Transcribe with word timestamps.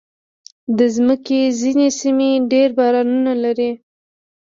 د 0.77 0.79
مځکې 1.07 1.39
ځینې 1.61 1.87
سیمې 2.01 2.31
ډېر 2.51 2.69
بارانونه 2.79 3.33
لري. 3.43 3.71